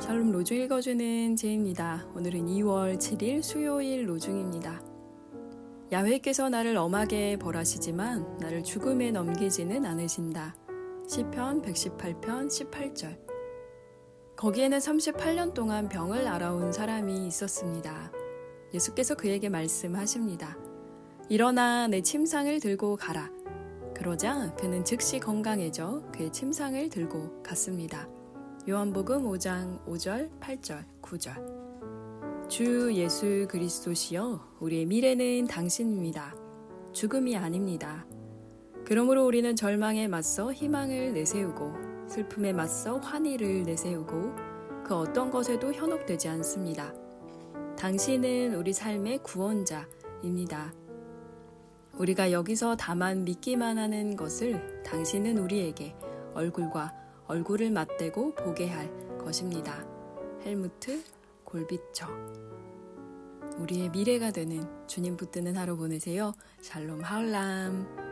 샬롬 0.00 0.32
로중 0.32 0.58
읽어주는 0.58 1.36
제입니다. 1.36 2.04
오늘은 2.14 2.46
2월 2.46 2.98
7일 2.98 3.42
수요일 3.42 4.08
로중입니다. 4.08 4.82
야훼께서 5.92 6.48
나를 6.48 6.76
엄하게 6.76 7.38
벌하시지만 7.38 8.38
나를 8.38 8.64
죽음에 8.64 9.12
넘기지는 9.12 9.86
않으신다. 9.86 10.56
시편 11.08 11.62
118편 11.62 12.48
18절. 12.48 13.18
거기에는 14.36 14.78
38년 14.78 15.54
동안 15.54 15.88
병을 15.88 16.26
알아온 16.26 16.72
사람이 16.72 17.26
있었습니다. 17.28 18.12
예수께서 18.74 19.14
그에게 19.14 19.48
말씀하십니다. 19.48 20.58
일어나 21.28 21.86
내 21.86 22.02
침상을 22.02 22.60
들고 22.60 22.96
가라. 22.96 23.30
그러자 23.94 24.54
그는 24.56 24.84
즉시 24.84 25.20
건강해져 25.20 26.02
그의 26.12 26.32
침상을 26.32 26.88
들고 26.88 27.42
갔습니다. 27.44 28.08
요한복음 28.66 29.24
5장 29.24 29.84
5절, 29.84 30.40
8절, 30.40 30.84
9절. 31.02 32.48
주 32.48 32.90
예수 32.94 33.46
그리스도시여, 33.50 34.56
우리의 34.58 34.86
미래는 34.86 35.48
당신입니다. 35.48 36.34
죽음이 36.94 37.36
아닙니다. 37.36 38.06
그러므로 38.86 39.26
우리는 39.26 39.54
절망에 39.54 40.08
맞서 40.08 40.50
희망을 40.50 41.12
내세우고, 41.12 41.74
슬픔에 42.08 42.54
맞서 42.54 42.96
환희를 42.96 43.64
내세우고, 43.64 44.32
그 44.82 44.94
어떤 44.94 45.30
것에도 45.30 45.70
현혹되지 45.70 46.28
않습니다. 46.28 46.94
당신은 47.76 48.54
우리 48.54 48.72
삶의 48.72 49.18
구원자입니다. 49.18 50.72
우리가 51.98 52.32
여기서 52.32 52.76
다만 52.76 53.24
믿기만 53.24 53.76
하는 53.76 54.16
것을 54.16 54.82
당신은 54.84 55.36
우리에게 55.36 55.94
얼굴과 56.32 57.03
얼굴을 57.26 57.70
맞대고 57.70 58.34
보게 58.34 58.68
할 58.68 58.90
것입니다. 59.18 59.84
헬무트 60.44 61.02
골비처 61.44 62.06
우리의 63.58 63.90
미래가 63.90 64.30
되는 64.30 64.68
주님 64.86 65.16
붙드는 65.16 65.56
하루 65.56 65.76
보내세요. 65.76 66.34
샬롬 66.60 67.02
하울람 67.02 68.03